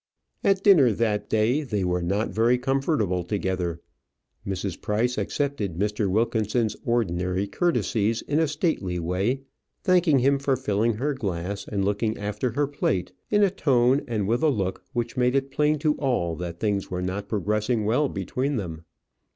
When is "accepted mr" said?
5.15-6.09